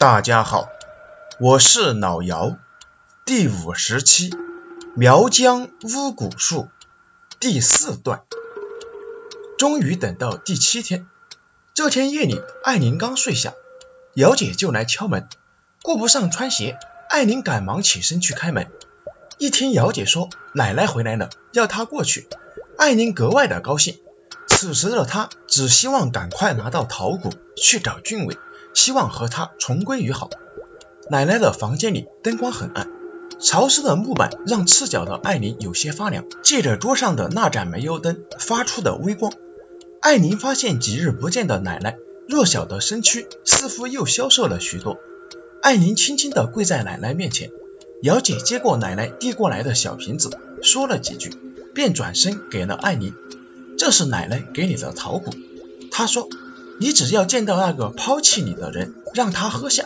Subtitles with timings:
[0.00, 0.70] 大家好，
[1.38, 2.56] 我是老姚。
[3.26, 4.30] 第五十期
[4.94, 6.68] 苗疆巫蛊术
[7.38, 8.22] 第四段。
[9.58, 11.06] 终于等到第七天，
[11.74, 13.52] 这天夜里，艾琳刚睡下，
[14.14, 15.28] 姚姐就来敲门。
[15.82, 16.78] 顾不上穿鞋，
[17.10, 18.70] 艾琳赶忙起身去开门。
[19.36, 22.26] 一听姚姐说奶奶回来了，要她过去，
[22.78, 24.00] 艾琳格外的高兴。
[24.46, 28.38] 此时的她只希望赶快拿到桃骨去找俊伟。
[28.74, 30.30] 希望和他重归于好。
[31.10, 32.88] 奶奶的房间里灯光很暗，
[33.40, 36.24] 潮湿的木板让赤脚的艾琳有些发凉。
[36.42, 39.32] 借着桌上的那盏煤油灯发出的微光，
[40.00, 41.96] 艾琳发现几日不见的奶奶
[42.28, 44.98] 弱小的身躯似乎又消瘦了许多。
[45.62, 47.50] 艾琳轻轻地跪在奶奶面前，
[48.02, 50.30] 姚姐接过奶奶递过来的小瓶子，
[50.62, 51.30] 说了几句，
[51.74, 53.14] 便转身给了艾琳
[53.76, 55.32] ：“这是奶奶给你的桃谷。”
[55.90, 56.28] 她说。
[56.80, 59.84] 你只要见到那个抛弃你的人，让他喝下，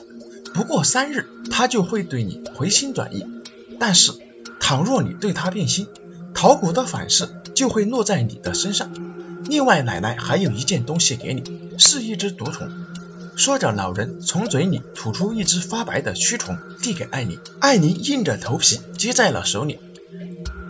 [0.54, 3.26] 不过三日，他就会对你回心转意。
[3.80, 4.12] 但是，
[4.60, 5.88] 倘若你对他变心，
[6.34, 8.92] 桃谷的反噬就会落在你的身上。
[9.46, 11.42] 另外，奶奶还有一件东西给你，
[11.78, 12.70] 是一只毒虫。
[13.34, 17.40] 说着，老人从嘴里吐出一只发白的蛆虫，递给艾琳。
[17.58, 19.80] 艾琳硬着头皮接在了手里。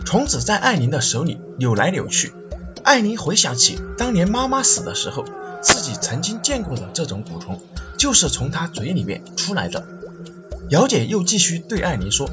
[0.03, 2.33] 虫子在艾琳的手里扭来扭去。
[2.85, 5.25] 艾琳回想起当年妈妈死的时候。
[5.61, 7.59] 自己曾经见过的这种蛊虫，
[7.97, 9.83] 就是从他嘴里面出来的。
[10.69, 12.29] 姚姐又继续对艾琳说：“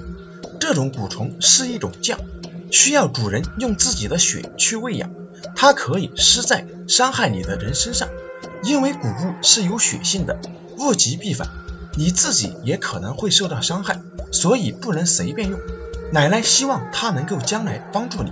[0.60, 2.18] 这种蛊虫是一种酱，
[2.70, 5.08] 需要主人用自己的血去喂养。
[5.56, 8.10] 它可以施在伤害你的人身上，
[8.62, 10.38] 因为蛊物是有血性的，
[10.76, 11.48] 物极必反，
[11.96, 15.58] 你自己也可能会受到伤害，所以不能随便用。
[16.12, 18.30] 奶奶希望它能够将来帮助你。”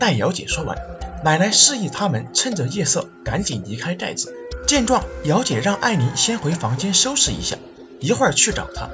[0.00, 0.78] 待姚姐说完。
[1.22, 4.34] 奶奶示意他们趁着夜色赶紧离开寨子。
[4.66, 7.56] 见状，姚姐让艾琳先回房间收拾一下，
[7.98, 8.88] 一会儿去找她。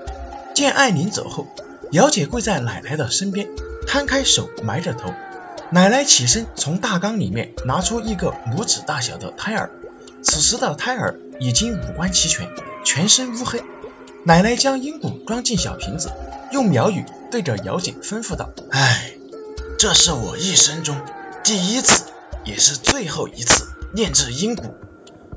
[0.54, 1.46] 见艾琳走后，
[1.92, 3.48] 姚姐跪在奶奶的身边，
[3.86, 5.12] 摊开手埋着头。
[5.70, 9.70] 奶奶起身从大缸里面拿出一个拇指大小的胎儿。
[10.22, 12.48] 此时的胎儿已经五官齐全，
[12.84, 13.62] 全身乌黑。
[14.24, 16.10] 奶奶将阴骨装进小瓶子，
[16.50, 19.12] 用苗语对着姚姐吩咐道：“哎，
[19.78, 20.96] 这是我一生中
[21.44, 22.04] 第一次。”
[22.46, 24.70] 也是最后一次炼制阴蛊，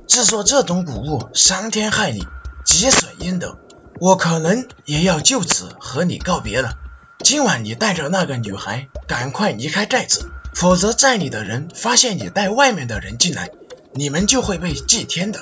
[0.08, 2.24] 制作这种谷物伤天害理，
[2.64, 3.58] 积损阴德，
[4.00, 6.74] 我可能也要就此和你告别了。
[7.24, 13.50] 今晚你带着那个女孩赶快离开寨子，否则寨里的人发现你带外面的人进来，
[13.94, 15.42] 你们就会被祭天的。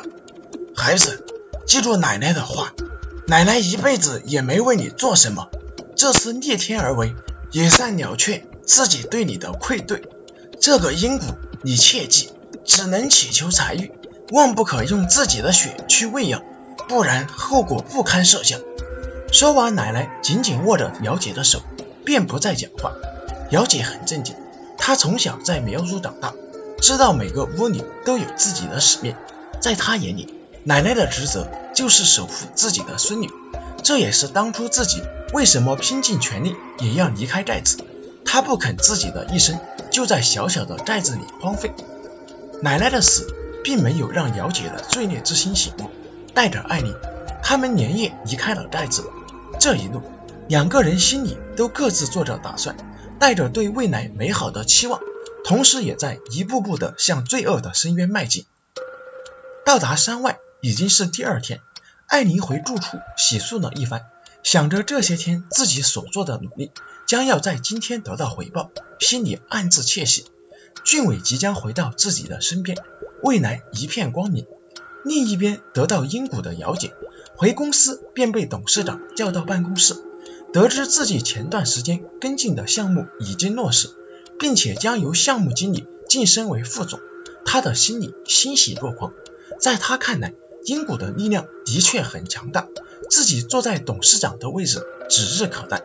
[0.74, 1.26] 孩子，
[1.68, 2.72] 记住奶奶的话，
[3.28, 5.50] 奶奶一辈子也没为你做什么，
[5.98, 7.14] 这次逆天而为，
[7.52, 10.08] 也算了却自己对你的愧对。
[10.62, 11.36] 这个阴蛊。
[11.63, 12.29] 你切记，
[12.66, 13.91] 只能祈求财运，
[14.31, 16.44] 万不可用自己的血去喂养，
[16.88, 18.59] 不然后果不堪设想。
[19.31, 21.62] 说完，奶奶紧紧握着姚姐的手，
[22.06, 22.94] 便不再讲话。
[23.50, 24.35] 姚姐很正经，
[24.78, 26.34] 她从小在苗族长大，
[26.79, 29.16] 知道每个巫女都有自己的使命，
[29.59, 33.29] 在她眼里，奶奶的职责就是守护自己的孙女，
[33.84, 35.01] 这也是当初自己
[35.34, 37.79] 为什么拼尽全力也要离开寨子。
[38.28, 39.60] 他不肯自己的一生。
[39.90, 41.74] 就在小小的寨子里荒废。
[42.62, 43.34] 奶奶的死
[43.64, 45.90] 并没有让姚姐的罪孽之心醒悟，
[46.36, 46.94] 带着艾琳，
[47.42, 49.10] 他们连夜离开了寨子。
[49.60, 50.04] 这一路，
[50.48, 52.76] 两个人心里都各自做着打算，
[53.18, 55.00] 带着对未来美好的期望，
[55.44, 58.46] 同时也在一步步的向罪恶的深渊迈进。
[59.66, 61.62] 到达山外已经是第二天，
[62.08, 64.06] 艾琳回住处洗漱了一番。
[64.50, 66.72] 想着这些天自己所做的努力
[67.06, 70.24] 将要在今天得到回报，心里暗自窃喜。
[70.85, 72.78] 俊伟即将回到自己的身边，
[73.22, 74.46] 未来一片光明。
[75.03, 76.94] 另一边得到英谷的姚姐
[77.36, 80.02] 回公司便被董事长叫到办公室，
[80.53, 83.90] 得知自己前段时间跟进的项目已经落实，
[84.40, 87.02] 并且将由项目经理晋升为副总，
[87.44, 89.12] 他的心里欣喜若狂。
[89.59, 92.69] 在他看来，英谷的力量的确很强大。
[93.09, 95.83] 自己坐在董事长的位置指日可待。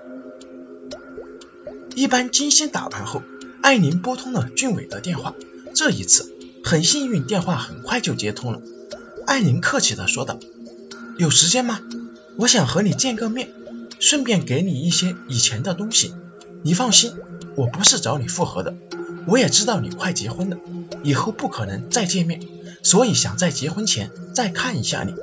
[1.95, 3.23] 一番精心打扮后，
[3.63, 5.35] 艾琳拨通了俊伟的电话。
[5.75, 6.35] 这一次
[6.65, 8.61] 很幸运，电话很快就接通了。
[9.27, 10.39] 艾琳客气的说道
[11.17, 11.81] ：“有时间吗？
[12.37, 13.53] 我想和你见个面，
[13.99, 16.15] 顺便给你一些以前的东西。
[16.63, 17.15] 你放心，
[17.57, 18.75] 我不是找你复合的。
[19.27, 20.59] 我也知道你快结婚了，
[21.03, 22.41] 以后不可能再见面，
[22.83, 25.15] 所以想在结婚前再看一下你。”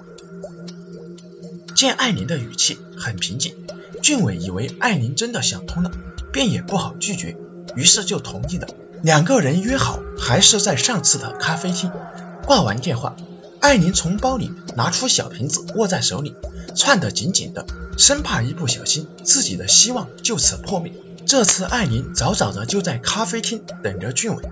[1.74, 3.56] 见艾琳的语气很平静，
[4.02, 5.92] 俊伟以为艾琳真的想通了，
[6.32, 7.36] 便也不好拒绝，
[7.76, 8.68] 于是就同意了。
[9.02, 11.92] 两个人约好还是在上次的咖啡厅。
[12.46, 13.16] 挂完电话，
[13.62, 16.36] 艾琳从包里拿出小瓶子，握在手里，
[16.76, 17.66] 攥得紧紧的，
[17.98, 20.92] 生怕一不小心自己的希望就此破灭。
[21.26, 24.44] 这次艾琳早早的就在咖啡厅等着俊伟，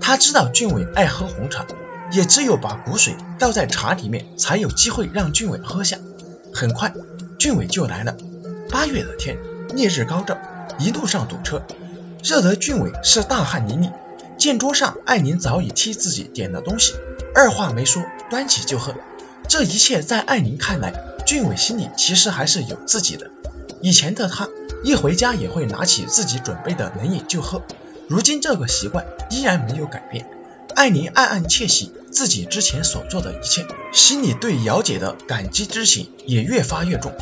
[0.00, 1.66] 她知道俊伟爱喝红茶，
[2.12, 5.98] 也只有把骨髓倒在茶里面，才有机会让俊伟喝下。
[6.52, 6.92] 很快，
[7.38, 8.16] 俊伟就来了。
[8.70, 9.38] 八月的天，
[9.74, 10.38] 烈日高照，
[10.78, 11.62] 一路上堵车，
[12.22, 13.92] 热得俊伟是大汗淋漓。
[14.36, 16.94] 见桌上艾琳早已替自己点了东西，
[17.34, 18.94] 二话没说，端起就喝。
[19.48, 20.94] 这一切在艾琳看来，
[21.26, 23.30] 俊伟心里其实还是有自己的。
[23.82, 24.48] 以前的他，
[24.82, 27.62] 一回家也会拿起自己准备的冷饮就喝，
[28.08, 30.26] 如今这个习惯依然没有改变。
[30.80, 37.12] 艾琳暗暗窃喜自己之前所做的一切，心里对姚姐的感激之情也越发越重。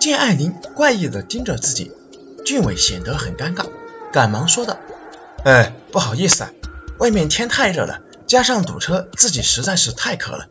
[0.00, 1.92] 见艾琳怪异的盯着自己，
[2.44, 3.66] 俊伟显得很尴尬，
[4.12, 4.76] 赶忙说道。
[5.44, 6.50] 哎，不好意思啊，
[6.98, 10.48] 外面天太热了，加上堵车，自己实在是太渴了。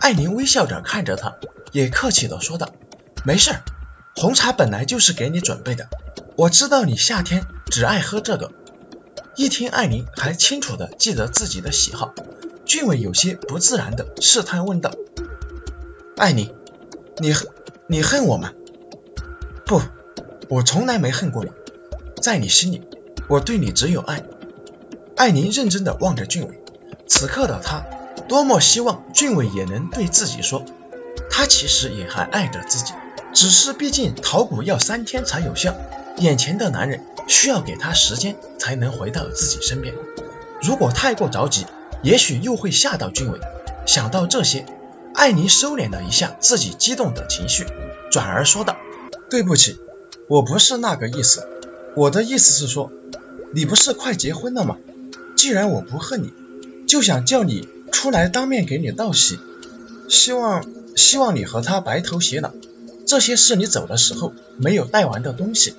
[0.00, 1.36] 艾琳微笑着看着他，
[1.72, 2.70] 也客气的说道
[3.22, 3.54] ：“没事，
[4.16, 5.90] 红茶本来就是给你准备的，
[6.36, 8.50] 我知道你夏天只爱喝这个。”
[9.38, 12.12] 一听艾琳还清楚的记得自己的喜好，
[12.64, 14.90] 俊伟有些不自然的试探问道
[16.18, 16.52] ：“艾琳，
[17.18, 17.46] 你恨
[17.86, 18.52] 你恨我吗
[19.64, 19.80] ？”“不，
[20.48, 21.52] 我从来没恨过你，
[22.20, 22.82] 在你心里。”
[23.30, 24.24] 我对你只有爱。
[25.14, 26.60] 艾琳认真的望着俊伟，
[27.06, 27.84] 此刻的他
[28.26, 30.64] 多么希望俊伟也能对自己说，
[31.30, 32.92] 他其实也还爱着自己，
[33.32, 35.76] 只是毕竟桃骨要三天才有效，
[36.18, 39.94] 眼前的男人需要给他时间才能回到自己身边。
[40.62, 41.66] 如果太过着急，
[42.02, 43.40] 也许又会吓到俊伟。
[43.86, 44.66] 想到这些，
[45.14, 47.66] 艾琳收敛了一下自己激动的情绪，
[48.10, 48.76] 转而说道
[49.30, 49.78] ：“对不起，
[50.26, 51.46] 我不是那个意思，
[51.94, 52.90] 我的意思是说。”
[53.50, 54.76] 你不是快结婚了吗？
[55.34, 56.34] 既然我不恨你，
[56.86, 59.38] 就想叫你出来当面给你道喜，
[60.06, 60.66] 希望
[60.96, 62.50] 希望你和他白头偕老。
[63.06, 65.74] 这些是你走的时候没有带完的东西，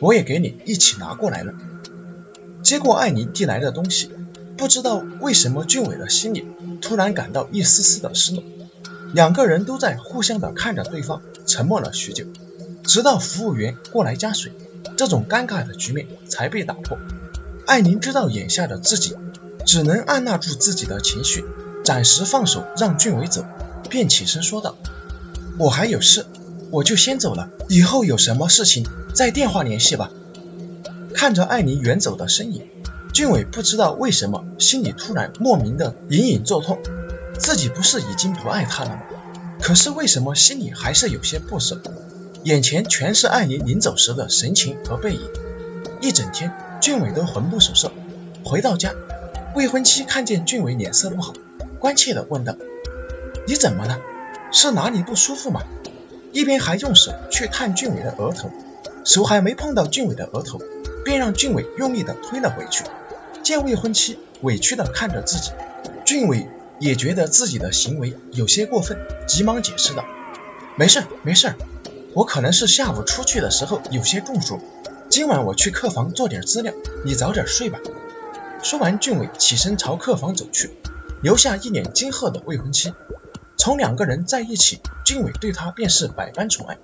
[0.00, 1.52] 我也给你一起拿过来了。
[2.62, 4.10] 接过艾妮递来的东西，
[4.56, 6.46] 不知道为什么俊伟的心里
[6.80, 8.42] 突然感到一丝丝的失落。
[9.12, 12.26] 两个人都在互相的看着对方，沉默了许久，
[12.84, 14.52] 直到服务员过来加水。
[14.96, 16.98] 这种尴尬的局面才被打破。
[17.66, 19.16] 艾琳知道眼下的自己
[19.64, 21.44] 只能按捺住自己的情绪，
[21.84, 23.44] 暂时放手让俊伟走，
[23.88, 24.76] 便起身说道
[25.58, 26.26] ：“我还有事，
[26.70, 27.50] 我就先走了。
[27.68, 30.10] 以后有什么事情再电话联系吧。”
[31.14, 32.66] 看着艾琳远走的身影，
[33.12, 36.78] 俊伟不知道为什么心里突然莫名的隐隐作痛。
[37.38, 39.02] 自己不是已经不爱他了吗？
[39.60, 41.80] 可是为什么心里还是有些不舍？
[42.44, 45.20] 眼前全是艾琳临走时的神情和背影，
[46.00, 47.92] 一整天俊伟都魂不守舍。
[48.44, 48.94] 回到家，
[49.54, 51.34] 未婚妻看见俊伟脸色不好，
[51.78, 52.56] 关切地问道
[53.46, 53.98] ：“你怎么了？
[54.52, 55.62] 是哪里不舒服吗？”
[56.32, 58.50] 一边还用手去探俊伟的额头，
[59.04, 60.60] 手还没碰到俊伟的额头，
[61.04, 62.84] 便让俊伟用力地推了回去。
[63.42, 65.50] 见未婚妻委屈地看着自己，
[66.04, 66.46] 俊伟
[66.78, 70.04] 也觉得自己的行为有些过分，急忙解释道
[70.76, 71.54] ：“没事，没事。”
[72.12, 74.58] 我可能是下午出去的时候有些中暑，
[75.08, 76.74] 今晚我去客房做点资料，
[77.04, 77.78] 你早点睡吧。
[78.62, 80.70] 说完，俊伟起身朝客房走去，
[81.22, 82.92] 留下一脸惊吓的未婚妻。
[83.60, 86.78] 从两个人在一起，俊伟对她便是百般宠爱，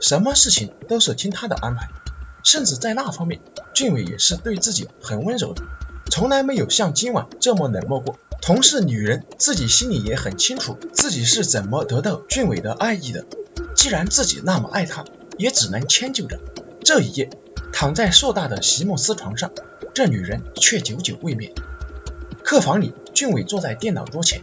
[0.00, 1.90] 什么事情都是听她的安排，
[2.42, 3.42] 甚至在那方面，
[3.74, 5.62] 俊伟也是对自己很温柔的，
[6.10, 8.16] 从来没有像今晚这么冷漠过。
[8.40, 13.26] 同是女人，自己心里也很清楚自己是怎么得到俊伟的爱意的。
[13.74, 15.04] 既然自己那么爱他，
[15.36, 16.40] 也只能迁就着。
[16.82, 17.28] 这一夜，
[17.74, 19.50] 躺在硕大的席梦思床上，
[19.92, 21.52] 这女人却久久未眠。
[22.42, 24.40] 客房里，俊伟坐在电脑桌前，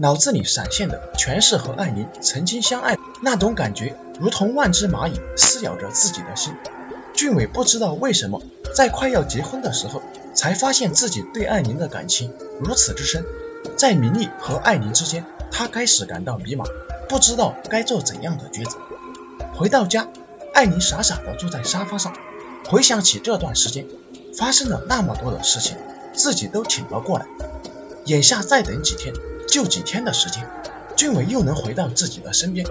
[0.00, 6.54] 脑子里闪现的全是和艾琳曾经相爱那种感觉，如同万只蚂蚁撕咬着自己的心。
[7.12, 8.40] 俊伟不知道为什么，
[8.74, 10.00] 在快要结婚的时候，
[10.32, 13.26] 才发现自己对艾琳的感情如此之深。
[13.76, 16.64] 在明丽和艾琳之间，他开始感到迷茫。
[17.06, 18.78] 不知道该做怎样的抉择。
[19.52, 20.08] 回到家，
[20.54, 22.14] 艾琳傻傻的坐在沙发上，
[22.66, 23.86] 回想起这段时间
[24.34, 25.76] 发生了那么多的事情，
[26.14, 27.26] 自己都挺了过来。
[28.06, 29.12] 眼下再等几天，
[29.50, 30.48] 就几天的时间，
[30.96, 32.66] 俊伟又能回到自己的身边。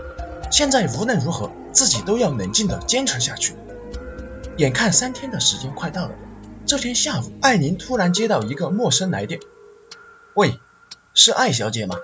[0.49, 3.53] 现在无论如何，自己都要冷静的坚持下去。
[4.57, 6.15] 眼看三天的时间快到了，
[6.65, 9.39] 这天下午，艾琳突然接到一个陌生来电
[10.33, 10.59] ：“喂，
[11.13, 11.97] 是艾小姐吗？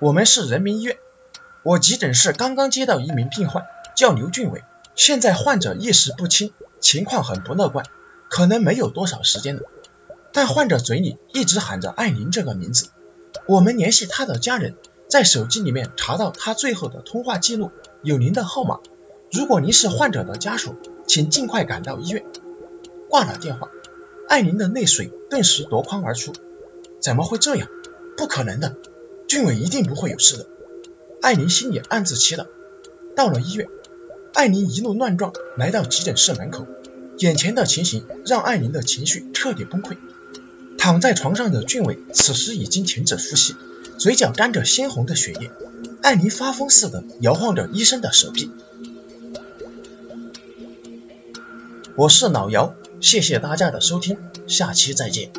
[0.00, 0.96] 我们是人民医院。”
[1.64, 4.64] 我急诊室刚刚接到一名病患，叫刘俊伟，
[4.96, 7.86] 现在患者意识不清，情况很不乐观，
[8.28, 9.62] 可能没有多少时间了。
[10.32, 12.88] 但患者嘴里一直喊着艾琳这个名字，
[13.46, 14.76] 我们联系他的家人，
[15.08, 17.70] 在手机里面查到他最后的通话记录，
[18.02, 18.80] 有您的号码。
[19.32, 22.24] 如果您是患者的家属，请尽快赶到医院。
[23.08, 23.70] 挂了电话，
[24.28, 26.32] 艾琳的泪水顿时夺眶而出。
[27.00, 27.68] 怎么会这样？
[28.16, 28.76] 不可能的，
[29.26, 30.46] 俊伟一定不会有事的。
[31.20, 32.46] 艾琳心里暗自祈祷。
[33.16, 33.68] 到了医院，
[34.34, 36.66] 艾琳一路乱撞来到急诊室门口，
[37.18, 39.96] 眼前的情形让艾琳的情绪彻底崩溃。
[40.82, 43.54] 躺在床上的俊伟此时已经停止呼吸，
[43.98, 45.52] 嘴角沾着鲜红的血液。
[46.02, 48.50] 艾琳发疯似的摇晃着医生的手臂。
[51.94, 55.30] 我是老姚，谢谢大家的收听，下期再见。